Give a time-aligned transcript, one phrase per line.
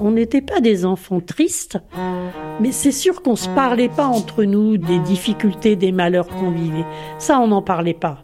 [0.00, 1.78] On n'était pas des enfants tristes,
[2.60, 6.84] mais c'est sûr qu'on se parlait pas entre nous des difficultés, des malheurs qu'on vivait.
[7.18, 8.22] Ça, on n'en parlait pas.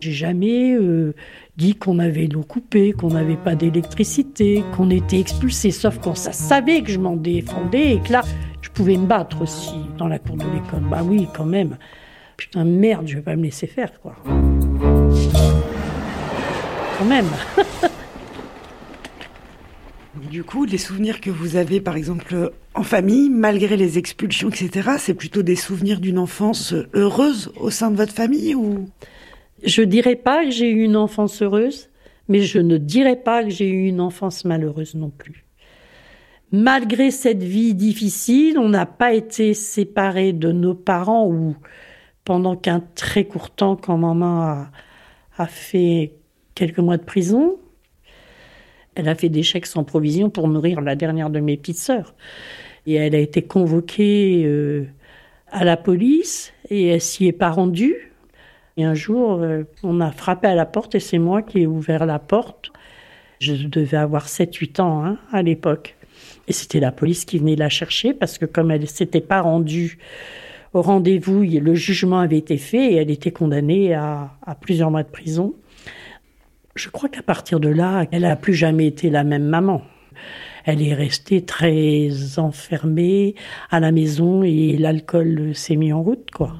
[0.00, 1.14] J'ai jamais euh,
[1.56, 6.82] dit qu'on avait l'eau coupée, qu'on n'avait pas d'électricité, qu'on était expulsé, sauf qu'on savait
[6.82, 8.22] que je m'en défendais et que là,
[8.62, 10.88] je pouvais me battre aussi dans la cour de l'école.
[10.90, 11.76] Bah oui, quand même.
[12.38, 14.16] Putain, merde, je vais pas me laisser faire, quoi.
[16.98, 17.28] Quand même.
[20.30, 24.90] Du coup, les souvenirs que vous avez, par exemple, en famille, malgré les expulsions, etc.,
[24.96, 28.88] c'est plutôt des souvenirs d'une enfance heureuse au sein de votre famille ou?
[29.64, 31.90] Je dirais pas que j'ai eu une enfance heureuse,
[32.28, 35.46] mais je ne dirais pas que j'ai eu une enfance malheureuse non plus.
[36.52, 41.56] Malgré cette vie difficile, on n'a pas été séparés de nos parents ou
[42.24, 44.70] pendant qu'un très court temps, quand maman a,
[45.38, 46.14] a fait
[46.54, 47.58] quelques mois de prison,
[48.94, 52.14] elle a fait des chèques sans provision pour nourrir la dernière de mes petites sœurs.
[52.86, 54.86] Et elle a été convoquée euh,
[55.50, 58.12] à la police et elle s'y est pas rendue.
[58.76, 61.66] Et un jour, euh, on a frappé à la porte et c'est moi qui ai
[61.66, 62.72] ouvert la porte.
[63.38, 65.96] Je devais avoir 7-8 ans hein, à l'époque.
[66.48, 69.98] Et c'était la police qui venait la chercher parce que comme elle s'était pas rendue
[70.72, 75.02] au rendez-vous, le jugement avait été fait et elle était condamnée à, à plusieurs mois
[75.02, 75.54] de prison.
[76.76, 79.82] Je crois qu'à partir de là, elle n'a plus jamais été la même maman.
[80.64, 83.34] Elle est restée très enfermée
[83.70, 86.56] à la maison et l'alcool s'est mis en route, quoi.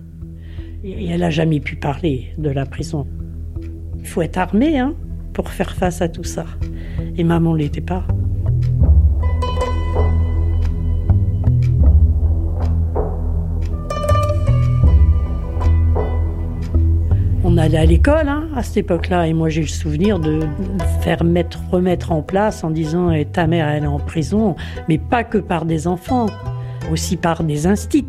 [0.83, 3.07] Et elle n'a jamais pu parler de la prison.
[3.99, 4.97] Il faut être armé, hein,
[5.33, 6.47] pour faire face à tout ça.
[7.17, 8.05] Et maman l'était pas.
[17.43, 20.41] On allait à l'école hein, à cette époque-là et moi j'ai le souvenir de
[21.01, 24.57] faire mettre, remettre en place en disant eh, ta mère elle est en prison,
[24.89, 26.27] mais pas que par des enfants,
[26.93, 28.05] aussi par des instits.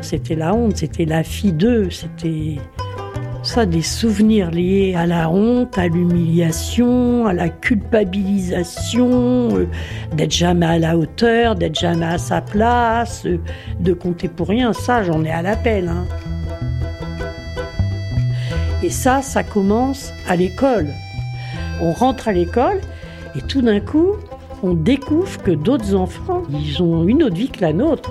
[0.00, 2.56] C'était la honte, c'était la fille d'eux, c'était
[3.42, 9.68] ça des souvenirs liés à la honte, à l'humiliation, à la culpabilisation, euh,
[10.14, 13.38] d'être jamais à la hauteur, d'être jamais à sa place, euh,
[13.78, 14.72] de compter pour rien.
[14.72, 15.88] Ça, j'en ai à l'appel.
[15.88, 16.06] Hein.
[18.82, 20.88] Et ça, ça commence à l'école.
[21.82, 22.80] On rentre à l'école
[23.36, 24.12] et tout d'un coup,
[24.62, 28.10] on découvre que d'autres enfants, ils ont une autre vie que la nôtre.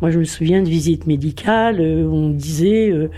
[0.00, 3.10] Moi, je me souviens de visites médicales euh, on disait euh,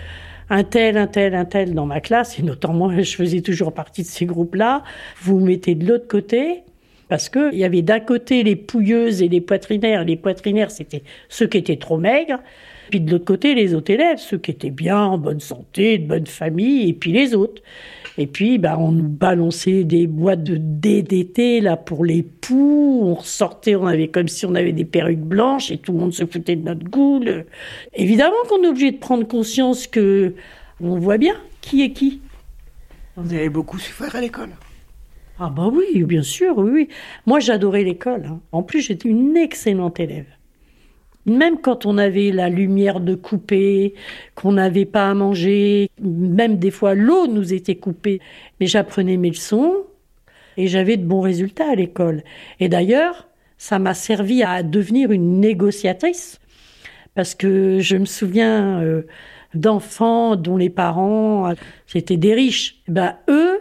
[0.49, 4.03] un tel, un tel, un tel dans ma classe, et notamment, je faisais toujours partie
[4.03, 4.83] de ces groupes-là.
[5.23, 6.63] Vous mettez de l'autre côté,
[7.11, 10.05] parce qu'il y avait d'un côté les pouilleuses et les poitrinaires.
[10.05, 12.39] Les poitrinaires, c'était ceux qui étaient trop maigres.
[12.89, 16.07] Puis de l'autre côté, les autres élèves, ceux qui étaient bien, en bonne santé, de
[16.07, 17.63] bonne famille, et puis les autres.
[18.17, 23.01] Et puis, bah, on nous balançait des boîtes de DDT, là, pour les poux.
[23.03, 26.13] On ressortait, on avait comme si on avait des perruques blanches et tout le monde
[26.13, 27.45] se foutait de notre goule.
[27.95, 30.35] Évidemment qu'on est obligé de prendre conscience que
[30.81, 32.21] on voit bien qui est qui.
[33.17, 34.51] Vous avez beaucoup souffert à l'école
[35.41, 36.89] ah bah oui, bien sûr, oui.
[37.27, 38.27] Moi, j'adorais l'école.
[38.27, 38.41] hein.
[38.53, 40.27] En plus, j'étais une excellente élève.
[41.27, 43.95] Même quand on avait la lumière de couper,
[44.35, 48.21] qu'on n'avait pas à manger, même des fois l'eau nous était coupée,
[48.61, 49.85] mais j'apprenais mes leçons
[50.57, 52.23] et j'avais de bons résultats à l'école.
[52.61, 53.29] Et d'ailleurs,
[53.59, 56.41] ça m'a servi à devenir une négociatrice
[57.15, 59.03] parce que je me souviens euh,
[59.55, 61.55] d'enfants dont les parents euh,
[61.87, 62.81] c'était des riches.
[62.89, 63.61] Ben eux,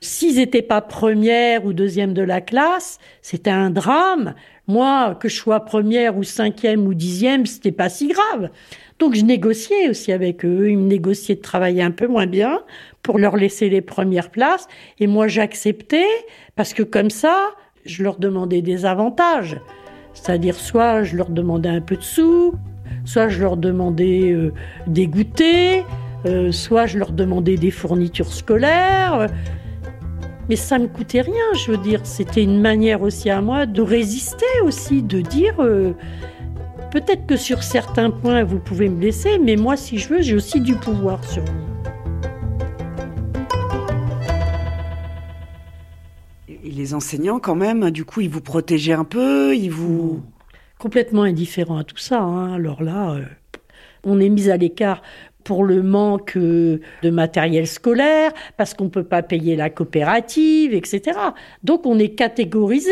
[0.00, 4.34] S'ils n'étaient pas première ou deuxième de la classe, c'était un drame.
[4.68, 8.50] Moi, que je sois première ou cinquième ou dixième, c'était pas si grave.
[8.98, 10.70] Donc je négociais aussi avec eux.
[10.70, 12.60] Ils me négociaient de travailler un peu moins bien
[13.02, 14.68] pour leur laisser les premières places.
[14.98, 16.06] Et moi, j'acceptais
[16.56, 17.50] parce que comme ça,
[17.84, 19.58] je leur demandais des avantages.
[20.12, 22.54] C'est-à-dire soit je leur demandais un peu de sous,
[23.04, 24.52] soit je leur demandais euh,
[24.86, 25.84] des goûters,
[26.24, 29.28] euh, soit je leur demandais des fournitures scolaires.
[30.48, 32.00] Mais ça me coûtait rien, je veux dire.
[32.04, 35.92] C'était une manière aussi à moi de résister aussi, de dire euh,
[36.92, 40.36] peut-être que sur certains points vous pouvez me laisser, mais moi, si je veux, j'ai
[40.36, 41.52] aussi du pouvoir sur vous.
[46.48, 50.22] Et les enseignants, quand même, du coup, ils vous protégeaient un peu, ils vous.
[50.78, 52.20] Complètement indifférent à tout ça.
[52.20, 52.52] hein.
[52.52, 53.24] Alors là, euh,
[54.04, 55.02] on est mis à l'écart
[55.46, 60.74] pour le manque euh, de matériel scolaire, parce qu'on ne peut pas payer la coopérative,
[60.74, 61.16] etc.
[61.62, 62.90] Donc on est catégorisé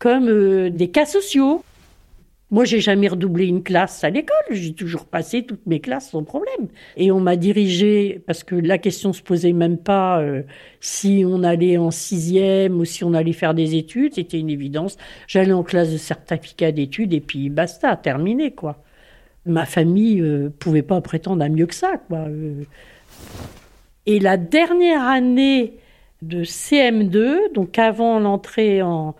[0.00, 1.62] comme euh, des cas sociaux.
[2.50, 4.36] Moi, j'ai jamais redoublé une classe à l'école.
[4.50, 6.66] J'ai toujours passé toutes mes classes sans problème.
[6.96, 10.42] Et on m'a dirigé parce que la question se posait même pas euh,
[10.80, 14.14] si on allait en sixième ou si on allait faire des études.
[14.14, 14.96] C'était une évidence.
[15.28, 18.82] J'allais en classe de certificat d'études et puis basta, terminé quoi.
[19.46, 22.18] Ma famille euh, pouvait pas prétendre à mieux que ça quoi.
[22.18, 22.64] Euh.
[24.06, 25.74] Et la dernière année
[26.22, 29.14] de CM2, donc avant l'entrée en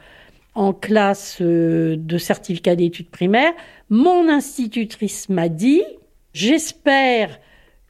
[0.72, 3.52] classe euh, de certificat d'études primaires,
[3.88, 5.82] mon institutrice m'a dit,
[6.32, 7.38] j'espère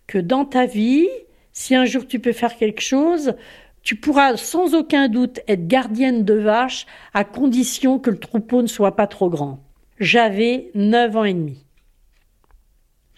[0.07, 1.09] que dans ta vie,
[1.53, 3.35] si un jour tu peux faire quelque chose,
[3.83, 8.67] tu pourras sans aucun doute être gardienne de vaches à condition que le troupeau ne
[8.67, 9.61] soit pas trop grand.
[9.99, 11.65] J'avais 9 ans et demi.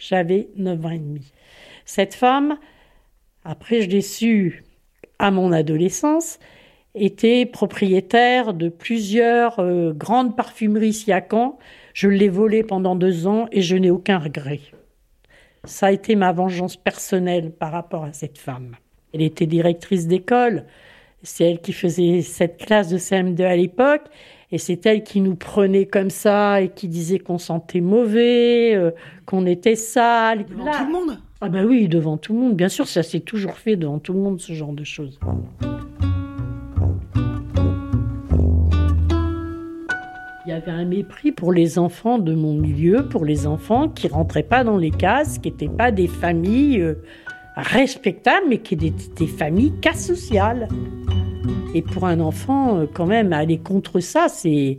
[0.09, 1.33] J'avais 9 ans et demi.
[1.85, 2.59] Cette femme,
[3.45, 4.65] après je l'ai su
[5.21, 6.41] à mon adolescence,
[6.97, 11.57] était propriétaire de plusieurs euh, grandes parfumeries Caen.
[11.95, 14.61] Je l'ai volé pendant deux ans et je n'ai aucun regret.
[15.65, 18.75] Ça a été ma vengeance personnelle par rapport à cette femme.
[19.15, 20.65] Elle était directrice d'école.
[21.23, 24.03] C'est elle qui faisait cette classe de CM2 à l'époque.
[24.55, 28.91] Et c'est elle qui nous prenait comme ça et qui disait qu'on sentait mauvais, euh,
[29.25, 30.45] qu'on était sale.
[30.45, 31.19] Devant tout le monde?
[31.41, 32.55] Ah ben oui, devant tout le monde.
[32.55, 35.19] Bien sûr, ça s'est toujours fait devant tout le monde, ce genre de choses.
[40.45, 44.09] Il y avait un mépris pour les enfants de mon milieu, pour les enfants qui
[44.09, 46.95] rentraient pas dans les cases, qui n'étaient pas des familles euh,
[47.57, 50.69] respectables, mais qui étaient des familles cas sociales.
[51.75, 54.79] Et pour un enfant, euh, quand même, aller contre ça, c'est.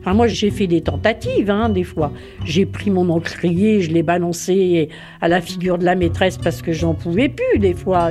[0.00, 2.12] Enfin, moi, j'ai fait des tentatives, hein, des fois.
[2.44, 4.88] J'ai pris mon encrier, je l'ai balancé
[5.20, 8.10] à la figure de la maîtresse parce que j'en pouvais plus, des fois.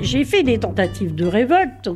[0.00, 1.90] J'ai fait des tentatives de révolte.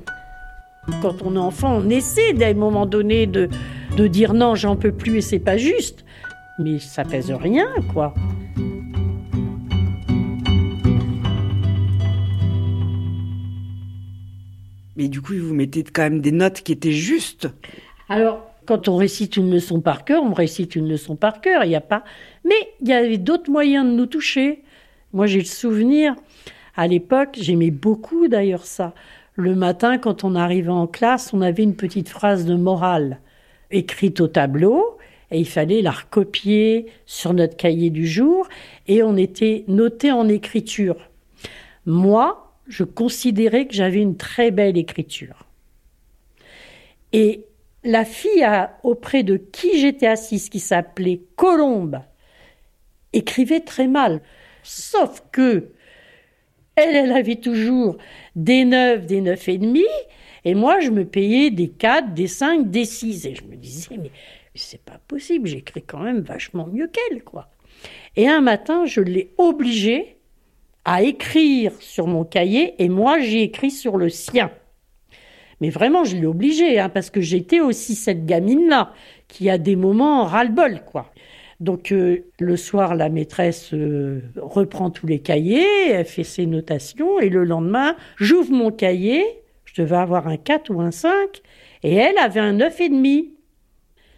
[1.01, 3.49] Quand on est enfant, on essaie d'un moment donné de,
[3.97, 6.05] de dire non, j'en peux plus et c'est pas juste.
[6.59, 8.15] Mais ça pèse rien, quoi.
[14.97, 17.49] Mais du coup, vous mettez quand même des notes qui étaient justes.
[18.09, 21.69] Alors, quand on récite une leçon par cœur, on récite une leçon par cœur, il
[21.69, 22.05] n'y a pas.
[22.45, 24.63] Mais il y avait d'autres moyens de nous toucher.
[25.13, 26.15] Moi, j'ai le souvenir,
[26.77, 28.95] à l'époque, j'aimais beaucoup d'ailleurs ça.
[29.35, 33.19] Le matin, quand on arrivait en classe, on avait une petite phrase de morale
[33.71, 34.99] écrite au tableau
[35.31, 38.47] et il fallait la recopier sur notre cahier du jour
[38.87, 40.97] et on était noté en écriture.
[41.87, 45.45] Moi, je considérais que j'avais une très belle écriture.
[47.13, 47.45] Et
[47.85, 48.49] la fille
[48.83, 52.01] auprès de qui j'étais assise, qui s'appelait Colombe,
[53.13, 54.23] écrivait très mal.
[54.63, 55.73] Sauf que
[56.77, 57.99] elle, elle avait toujours
[58.37, 59.85] des neuf, des neuf et demi,
[60.47, 63.27] et moi, je me payais des 4, des 5, des 6.
[63.27, 64.11] Et je me disais, mais
[64.55, 67.51] c'est pas possible, j'écris quand même vachement mieux qu'elle, quoi.
[68.17, 70.17] Et un matin, je l'ai obligée
[70.85, 74.51] à écrire sur mon cahier, et moi, j'ai écrit sur le sien.
[75.61, 78.93] Mais vraiment, je l'ai obligée, hein, parce que j'étais aussi cette gamine-là,
[79.29, 81.13] qui a des moments ras-le-bol, quoi.
[81.61, 87.21] Donc euh, le soir, la maîtresse euh, reprend tous les cahiers, elle fait ses notations,
[87.21, 89.25] et le lendemain, j'ouvre mon cahier,
[89.65, 91.13] je devais avoir un 4 ou un 5,
[91.85, 93.29] et elle avait un 9,5.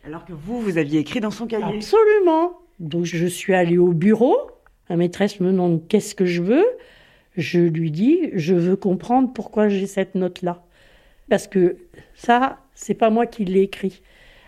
[0.07, 1.77] Alors que vous, vous aviez écrit dans son cahier?
[1.77, 2.53] Absolument.
[2.81, 4.37] Donc je suis allée au bureau,
[4.89, 6.65] la maîtresse me demande qu'est-ce que je veux,
[7.37, 10.65] je lui dis, je veux comprendre pourquoi j'ai cette note-là.
[11.29, 11.77] Parce que
[12.15, 14.03] ça, c'est pas moi qui l'ai écrit.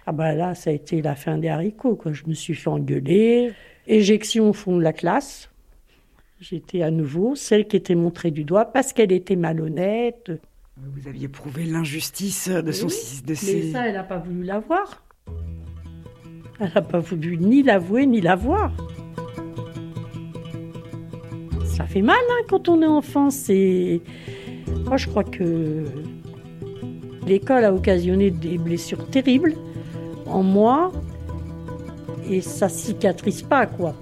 [0.06, 1.96] Ah ben là, ça a été la fin des haricots.
[1.96, 2.12] Quoi.
[2.12, 3.52] Je me suis fait engueuler.
[3.88, 5.50] Éjection au fond de la classe.
[6.38, 10.30] J'étais à nouveau celle qui était montrée du doigt parce qu'elle était malhonnête.
[10.76, 13.54] Vous aviez prouvé l'injustice de son oui, de ses...
[13.54, 15.02] Mais ça, elle n'a pas voulu l'avoir.
[16.60, 18.72] Elle n'a pas voulu ni l'avouer ni l'avoir.
[21.76, 23.28] Ça fait mal hein, quand on est enfant.
[23.28, 24.00] C'est...
[24.86, 25.84] Moi, je crois que
[27.26, 29.54] l'école a occasionné des blessures terribles
[30.26, 30.90] en moi
[32.30, 33.94] et ça cicatrise pas quoi.